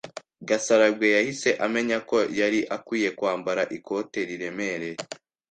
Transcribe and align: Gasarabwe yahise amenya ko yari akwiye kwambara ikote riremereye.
Gasarabwe 0.47 1.07
yahise 1.15 1.49
amenya 1.65 1.97
ko 2.09 2.17
yari 2.39 2.59
akwiye 2.77 3.09
kwambara 3.17 3.63
ikote 3.77 4.19
riremereye. 4.29 4.97